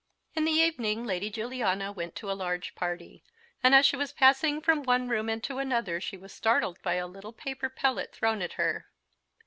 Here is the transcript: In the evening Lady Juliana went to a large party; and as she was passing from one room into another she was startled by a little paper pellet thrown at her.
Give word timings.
In 0.33 0.45
the 0.45 0.51
evening 0.53 1.05
Lady 1.05 1.29
Juliana 1.29 1.91
went 1.91 2.15
to 2.15 2.31
a 2.31 2.33
large 2.33 2.73
party; 2.73 3.23
and 3.61 3.75
as 3.75 3.85
she 3.85 3.95
was 3.95 4.11
passing 4.11 4.59
from 4.59 4.81
one 4.81 5.07
room 5.07 5.29
into 5.29 5.59
another 5.59 6.01
she 6.01 6.17
was 6.17 6.33
startled 6.33 6.81
by 6.81 6.95
a 6.95 7.05
little 7.05 7.33
paper 7.33 7.69
pellet 7.69 8.11
thrown 8.11 8.41
at 8.41 8.53
her. 8.53 8.87